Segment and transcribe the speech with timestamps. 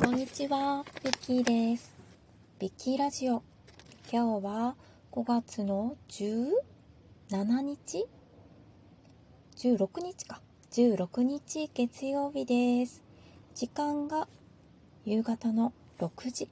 [0.00, 1.92] こんにちは、ビッキーです。
[2.60, 3.42] ビッキーラジオ。
[4.10, 4.76] 今日は
[5.10, 8.06] 5月の17日
[9.56, 10.40] ?16 日か。
[10.70, 13.02] 16日月曜日です。
[13.56, 14.28] 時間が
[15.04, 16.48] 夕方の6時。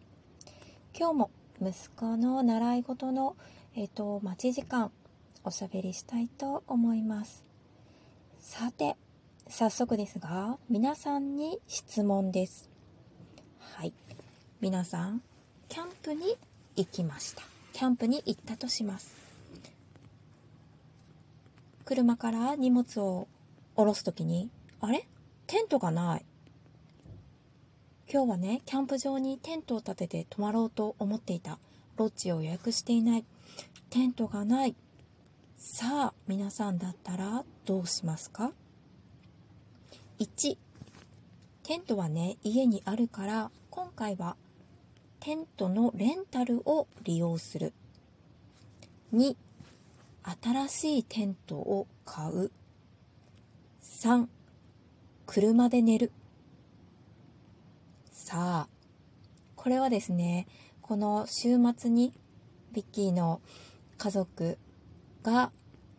[0.92, 1.30] 今日も
[1.62, 3.36] 息子の習い事の、
[3.76, 4.90] えっ、と、待ち時間、
[5.44, 7.44] おしゃべりしたいと思います。
[8.40, 8.96] さて、
[9.48, 12.75] 早速ですが、皆さんに質問です。
[13.76, 13.92] はい。
[14.62, 15.20] 皆さん、
[15.68, 16.38] キャンプに
[16.76, 17.42] 行きました。
[17.74, 19.14] キャンプに行ったとします。
[21.84, 23.28] 車から荷物を
[23.74, 24.48] 下ろすときに、
[24.80, 25.06] あれ？
[25.46, 26.24] テントがない。
[28.10, 31.58] 今日はね、キャンプ場にテントを立てて泊まろうと思っていた。
[31.98, 33.26] ロッジを予約していない。
[33.90, 34.74] テントがない。
[35.58, 38.52] さあ、皆さんだったらどうしますか
[40.18, 40.56] ?1、
[41.62, 44.36] テントはね、家にあるから、今回は
[45.20, 47.74] テントのレンタルを利用する。
[49.12, 49.36] 2、
[50.42, 52.50] 新しいテントを買う。
[53.82, 54.28] 3、
[55.26, 56.10] 車で寝る。
[58.12, 58.68] さあ、
[59.56, 60.46] これはですね、
[60.80, 62.14] この週末に
[62.72, 63.42] ビッキーの
[63.98, 64.56] 家族
[65.22, 65.52] が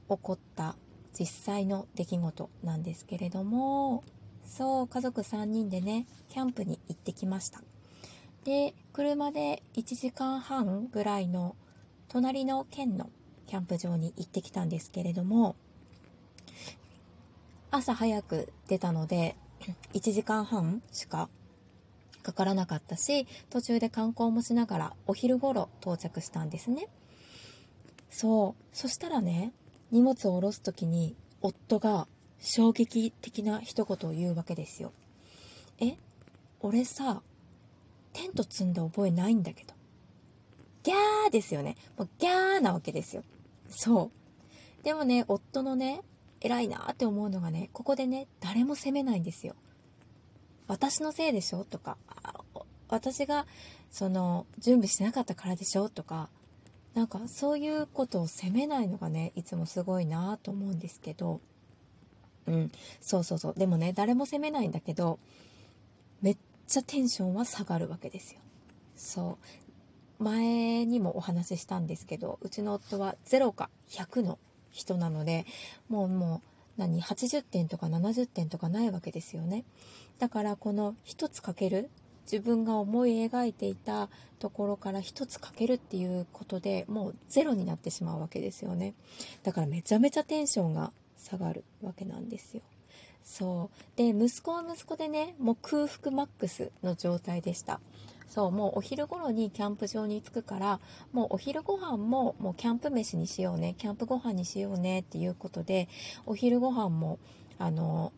[0.10, 0.76] 起こった
[1.14, 4.04] 実際の出来事なんですけれども、
[4.48, 7.62] そう、家族3人でね、キャンプに行ってきました。
[8.46, 11.56] で、車で1時間半ぐらいの
[12.08, 13.10] 隣の県の
[13.46, 15.56] キャンプ場に行ってきたんですけれども、
[17.72, 19.36] 朝早く出たので、
[19.94, 21.30] 1時間半しか
[22.24, 26.88] かからなかったし、途中で観光もしながらお昼頃到着したんですね。
[28.10, 28.64] そう。
[28.76, 29.52] そしたらね、
[29.92, 32.08] 荷物を下ろすときに夫が
[32.40, 34.92] 衝撃的な一言を言うわけですよ。
[35.80, 35.98] え？
[36.60, 37.22] 俺さ、
[38.14, 39.74] テント積んだ覚えないんだけど。
[40.84, 41.76] ギャーですよね。
[41.98, 43.24] もうギャーなわけですよ。
[43.70, 44.12] そ
[44.82, 44.84] う。
[44.84, 46.02] でもね、夫のね、
[46.40, 49.56] 偉いなって思うのがね、ここでね、誰も責めないんですよ。
[50.68, 51.66] 私のせいでしょ？
[51.66, 51.98] とか、
[52.88, 53.46] 私が、
[53.92, 55.90] その、準備しなかったからでしょ？
[55.90, 56.30] とか、
[56.94, 61.42] なんかそういうことを責めないのがね、いつもすごいなと思うんですけど、
[62.48, 62.72] うん、
[63.02, 63.54] そうそうそう。
[63.56, 65.20] でもね、誰も責めないんだけど、
[66.22, 66.38] めっ
[66.68, 68.40] ちゃテンションは下がるわけですよ。
[68.96, 69.38] そ
[70.20, 70.24] う。
[70.24, 74.40] 前にもお話ししたんですけど、うちの夫は0か100の
[74.72, 75.46] 人なので、
[75.90, 76.42] もうもう、
[76.78, 79.64] 何、80点とか70点とかないわけですよね。
[80.20, 81.90] だからこの一つかける、
[82.32, 84.10] 自分が思い描いていた
[84.40, 88.94] ところから一つかけるっていうことでもうゼロになってしまうわけですよね。
[89.44, 92.64] だからめちゃめちゃテンションが下がるわけなんですよ。
[93.24, 93.98] そう。
[93.98, 97.82] で、息子は息子でね、もう空腹マックスの状態でした。
[98.28, 100.80] そう、もうお昼頃にキャンプ場に着くから、
[101.12, 105.90] もうお昼ご飯ももうキャンプ飯にしようね、キャンプご飯にしようねっていうことで、
[106.26, 107.20] お昼ご飯も、
[107.58, 108.14] あの、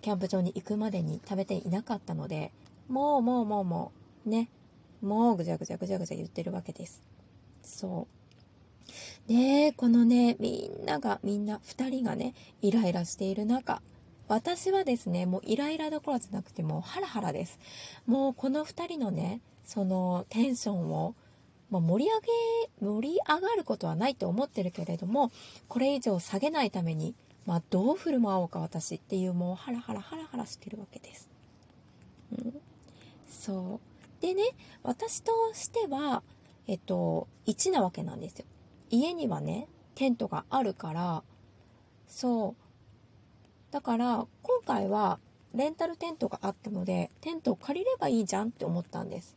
[0.00, 2.52] キャンプ場に行くまでに食べていなかったので、
[2.88, 3.92] もうもうもうも
[4.26, 4.48] う、ね、
[5.02, 7.02] もうぐちゃぐちゃぐちゃぐちゃ言ってるわけです。
[7.62, 8.17] そう。
[9.26, 13.82] で、このね、みんなが、みんな、二人がね、イライラしている中、
[14.28, 17.58] 私はですね、もうイライラどころじゃなくてもうハラハラです。
[18.06, 21.14] もうこの二人のね、そのテンションを、
[21.70, 25.30] まあ、盛り上げ、盛り上がることはないと思ってるけれども、
[25.68, 27.14] これ以上下げないために、
[27.46, 31.30] まあ、どう振る舞おうか私っていうもうハラハラハラハラしてるわけです。
[32.32, 32.54] うん、
[33.26, 33.80] そ
[34.20, 34.22] う。
[34.22, 34.42] でね、
[34.82, 36.22] 私としては、
[36.66, 38.44] えっと、1なわけなんですよ。
[38.90, 41.22] 家にはね、テントがあるから、
[42.06, 43.72] そう。
[43.72, 45.18] だから、今回は
[45.54, 49.36] レンタルテントがあったので、テントを借りればいいじゃんって思ったんです。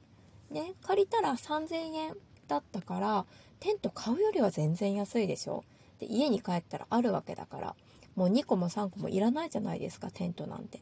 [0.50, 2.18] ね、借りたら3000円
[2.48, 3.26] だったから、
[3.60, 5.64] テント買うよりは全然安いでしょ。
[6.00, 7.76] で、家に帰ったらあるわけだから、
[8.16, 10.82] もう2個も3個もいらないじゃないですか、テントなんて。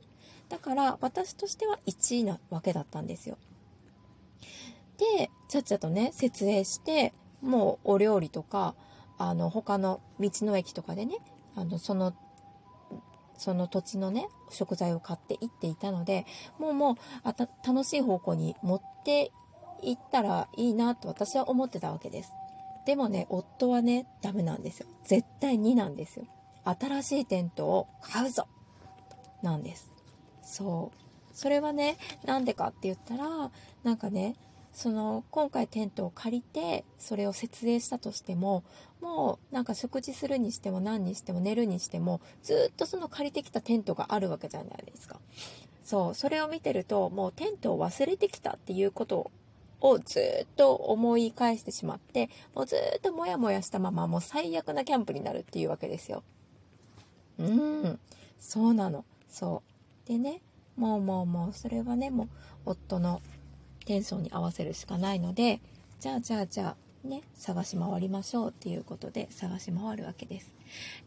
[0.50, 3.38] だから、私としては1位なわけだったんですよ。
[4.97, 8.76] で、ちゃっちゃとね、設営して、もうお料理とか、
[9.18, 11.18] あの、他の道の駅とかでね、
[11.56, 12.14] あの、その、
[13.38, 16.26] その土地のね、食材を買っていっていたので、
[16.58, 19.32] もうもう、あた、楽しい方向に持って
[19.82, 22.32] いったらいいなと私は思ってたわけです。
[22.86, 24.88] でもね、夫はね、ダメなんですよ。
[25.03, 26.26] 絶対になんですよ。
[26.66, 28.47] 新しいテントを買うぞ
[29.42, 29.92] なんです。
[30.42, 30.97] そう。
[31.34, 33.52] それはね、なんでかって言ったら、
[33.84, 34.35] なんかね、
[34.74, 38.64] その今回テントを借りてそれを設営したとしても
[39.02, 45.20] もうなんか食事するにしても何にしても寝るにしてもずっとその借りてきたテントがあるわけじゃないですか。
[45.84, 49.32] そうそれを見てるともうテントを忘れてきたっていうこと
[49.82, 56.24] をずっと思い返してしまってもうずっとモヤモヤしたままもう最悪なキャンプになるっていうわけですよ。
[57.40, 58.00] うん。
[58.38, 59.06] そうなの。
[59.28, 59.64] そ
[60.06, 60.08] う。
[60.08, 60.42] でね
[60.76, 62.30] もうもうもうそれはねもう
[62.66, 63.22] 夫の
[63.85, 65.61] テンションに合わせるしかないので
[65.99, 70.53] じゃあじゃあじゃあね探し回りましょうっていうことで探し回るわけです。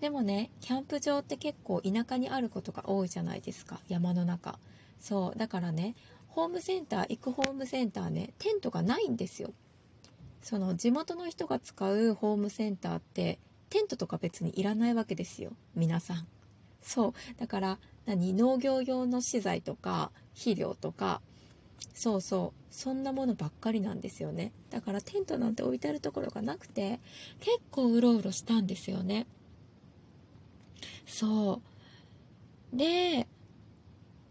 [0.00, 3.80] でもねキャンプ場って結構田舎にあることが多いじゃないですか。
[3.88, 4.58] 山の中。
[5.00, 5.38] そう。
[5.38, 5.94] だからね
[6.28, 9.52] ホームセンター行くホームセンターねテントがないんですよ。
[10.42, 13.38] その地元の人が使うホームセンターって
[13.70, 15.52] テントとか別にいらないわけですよ。
[15.74, 16.26] 皆さん。
[16.80, 17.12] そう。
[17.38, 18.34] だから何？
[18.34, 21.20] 農業用の資材とか肥料とか
[21.94, 22.74] そうそう。
[22.74, 24.52] そんなものばっかりなんですよね。
[24.70, 27.00] だからテントなんて置いてあるところがなくて
[27.40, 29.26] 結構うろうろしたんですよね。
[31.06, 31.60] そ
[32.72, 32.76] う。
[32.76, 33.26] で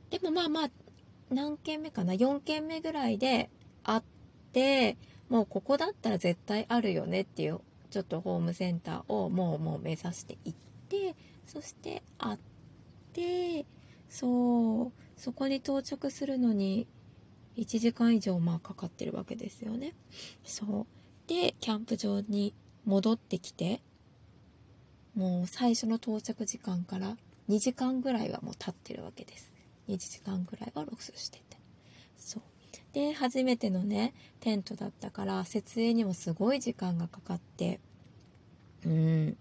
[0.09, 0.69] でもまあまあ
[1.29, 3.49] 何軒目かな？4軒目ぐらいで
[3.83, 4.03] あっ
[4.51, 4.97] て
[5.29, 7.59] もうここだったら絶対あるよねっていう
[7.89, 10.57] ちょっとホームセンターをもうもう目指して行っ
[10.89, 11.15] て
[11.45, 12.39] そしてあっ
[13.13, 13.65] て
[14.09, 14.91] そう。
[15.21, 16.87] そこに到着するのに
[17.61, 19.93] 1時間以上まあかかってるわけですよね。
[20.43, 20.85] そう。
[21.27, 22.55] でキャンプ場に
[22.85, 23.81] 戻ってきて
[25.15, 27.15] もう最初の到着時間から
[27.49, 29.51] 2時間ぐらいはもう経ってるわけです。
[29.87, 31.57] 1時間ぐらいはロスしてて。
[32.17, 32.43] そう。
[32.93, 37.79] で初めてのねテントだったから設営にもすごい時間がかかって
[38.85, 39.37] うん。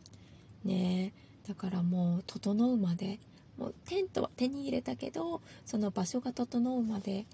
[0.64, 1.14] ね
[1.48, 3.18] だからもう整うまで
[3.56, 7.24] もうテントは手に入れたけどその場所が整うまで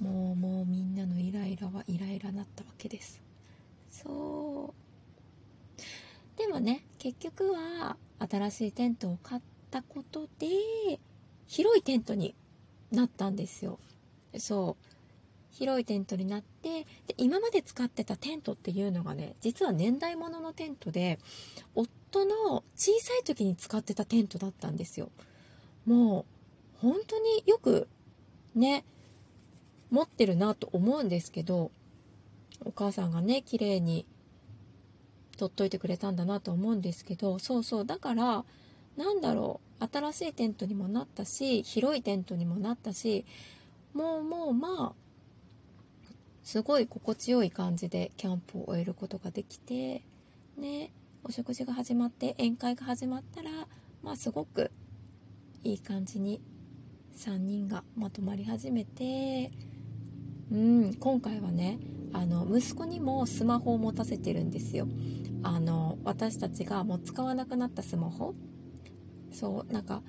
[0.00, 3.22] もうもうみんなのイライラはイライラなったわけです。
[3.90, 4.74] そ
[5.76, 6.38] う。
[6.38, 10.46] でもね結局は新しいテントを買ったことで
[11.46, 12.34] 広いテントに
[12.92, 13.78] なったんですよ。
[14.38, 14.84] そう。
[15.50, 21.18] 広いテントになってで今まで使ってたテントっていうのがね実は年代物のテントで
[21.74, 25.10] 夫の小さい時に使ってたテントだったんですよ。
[25.86, 27.88] もう本当によく
[28.54, 28.84] ね
[29.90, 31.70] 持ってるなと思うんですけど
[32.64, 34.06] お母さんがね綺麗に
[35.36, 38.44] 取っといてくれたんだなと思うんですけどそうそうだから
[38.96, 43.24] なんだろう新しいテントにもなったし広いテントにもなったし
[43.94, 45.08] もうもうまあ
[46.42, 50.02] すごい心地よい感じでキャンプを終えることができて
[50.56, 50.90] ね
[51.22, 53.50] お食事が始まって宴会が始まったら
[54.02, 54.70] まあすごく
[55.62, 56.40] いい感じに
[57.16, 59.52] 3人がまとまり始めて
[60.50, 61.78] うん今回はね
[62.12, 64.88] あの息子にもスマホを持たせてるんですよ。
[65.42, 68.34] あの私たちがもう使わなくなったスマホ。
[69.30, 70.02] そうなんか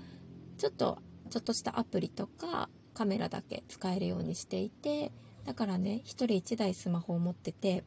[0.58, 1.00] ちょっと
[1.30, 5.12] ちょっとしたアプリとかカメラだけ使えるようにしていて
[5.46, 7.84] だからね1人1台スマホを持ってて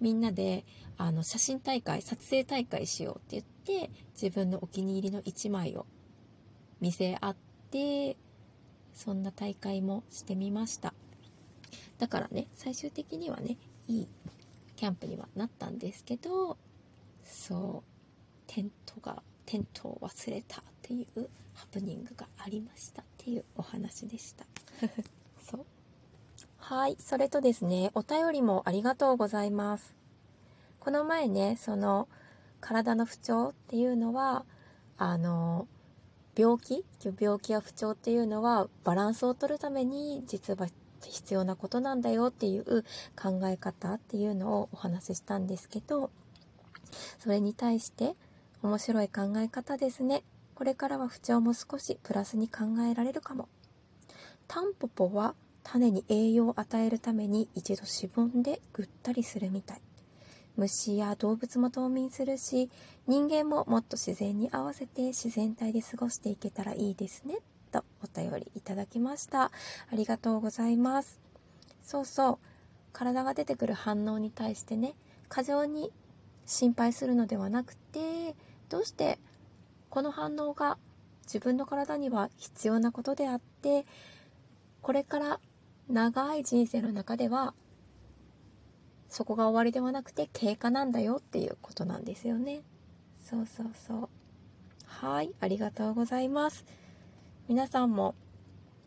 [0.00, 0.64] みんなで
[0.96, 3.90] あの写真大会撮影大会しようって言って
[4.20, 5.86] 自分のお気に入りの1枚を
[6.80, 7.36] 見せ合っ
[7.70, 8.16] て
[8.92, 10.94] そんな大会もしてみました。
[11.98, 13.56] だからね最終的にはね
[13.88, 14.08] いい
[14.76, 16.56] キャンプにはなったんですけど
[17.24, 17.96] そう
[18.46, 24.44] テントがテントを忘れたっていうハプニングがありましたっていうお話でした。
[25.42, 25.66] そう。
[26.58, 29.94] はいそれとですねお便りもありがとうございます。
[30.80, 32.08] この前ねその
[32.60, 34.44] 体の不調っていうのは
[34.98, 35.66] あの
[36.36, 36.84] 病気？
[37.18, 40.66] 病気や不調っていうのはバランスを取るために実は
[41.10, 42.84] 必要なことなんだよっていう
[43.20, 46.10] 考え方っていうのをお話ししたんですけど
[47.18, 48.14] それに対して
[48.62, 50.22] 面白い考え方ですね。
[50.54, 53.48] これからは不調も少しプラスに考えられるかも。
[54.48, 59.82] タンポポは種に栄養を与えるために一度しぼんでぐったりするみたい。
[60.56, 62.70] 虫や動物も冬眠するし
[63.06, 67.38] 人間ももっと自然に合わせて自然体で過ごしていけたらいいですね。
[67.80, 69.44] とお便りいただきました。
[69.44, 69.50] あ
[69.92, 71.20] りがとうございます。
[71.82, 72.38] そうそう。
[72.92, 74.94] 体が出てくる反応に対してね
[75.28, 75.92] 過剰に
[76.46, 78.34] 心配するのではなくて
[78.70, 79.18] どうして
[79.90, 80.78] この反応が
[81.24, 83.84] 自分の体には必要なことであって
[84.80, 85.40] これから
[85.90, 87.52] 長い人生の中では
[89.10, 92.62] そこが終わりではなくて経過なんだよっていうことなんですよね。
[93.22, 94.08] そうそうそう。
[94.86, 95.32] はい。
[95.40, 96.64] ありがとうございます。
[97.48, 98.14] 皆さんも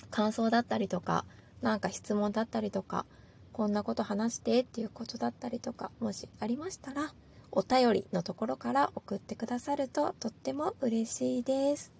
[0.09, 1.25] 感想だったりとか
[1.61, 3.05] 何か質問だったりとか
[3.53, 7.13] こんなこと話してっていうことだったりとかもしありましたら
[7.51, 11.91] お便りのところから送ってくださるととっても嬉しいです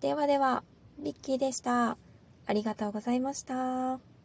[0.00, 0.62] ではでは
[0.98, 1.96] ビッキーでした
[2.46, 4.15] ありがとうございました。